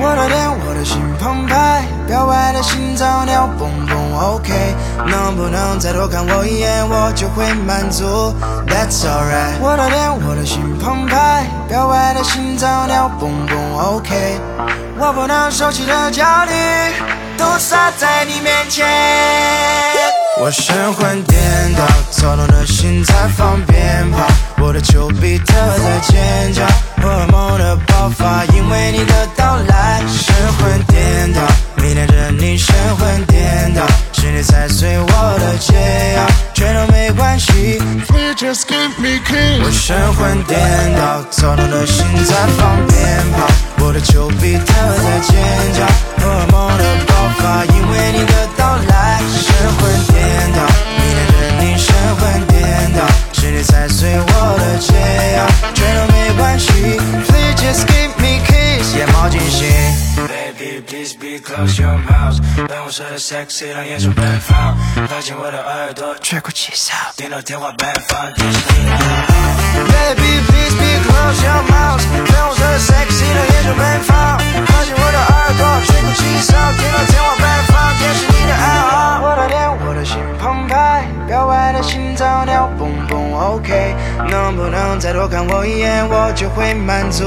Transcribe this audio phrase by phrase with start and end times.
[0.00, 4.52] 我的脸，我的心澎湃，表白的心脏跳蹦蹦，OK。
[5.06, 8.34] 能不能再多看我一眼，我就会满足。
[8.66, 9.58] That's alright。
[9.60, 14.38] 我的脸，我的心澎湃，表白的心脏跳蹦蹦，OK。
[14.98, 16.52] 我不能收起的焦虑，
[17.36, 18.86] 都撒在你面前。
[20.40, 21.40] 我神魂颠
[21.74, 24.26] 倒，躁动的心在放鞭炮，
[24.58, 26.23] 我的丘比特在尖。
[38.96, 40.56] 我神魂颠
[40.96, 42.96] 倒，躁动的心在放鞭
[43.32, 43.46] 炮，
[43.84, 45.34] 我的丘比特在尖
[45.74, 45.84] 叫，
[61.44, 64.74] close your mouth，办公室的 sexy 让眼球奔放，
[65.06, 68.96] 靠近我的耳朵，吹口气哨，听到天花板放电是你的
[69.92, 72.00] Baby, please be close your mouth。
[72.32, 73.53] 办公室的 sexy 的
[83.54, 83.94] ，OK。
[84.30, 87.24] 能不能再多看我一眼，我就会满足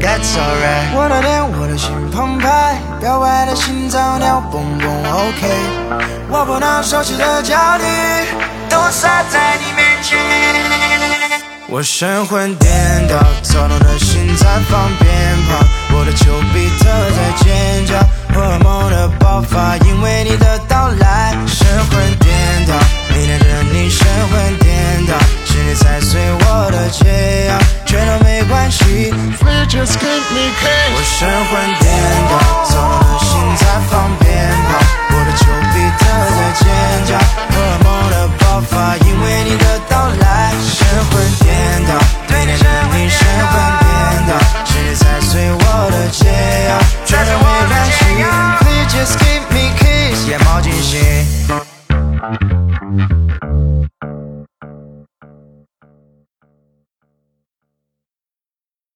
[0.00, 0.94] ，That's alright。
[0.94, 5.48] 我的脸，我的心澎湃，表白的心脏跳蹦蹦，OK。
[6.28, 7.84] 我不能收起的焦虑，
[8.68, 10.18] 都洒在你面前。
[11.68, 12.70] 我神魂颠
[13.08, 15.08] 倒，躁动的心在放鞭
[15.48, 17.44] 炮，我的丘比特在尖
[31.06, 31.85] 想要换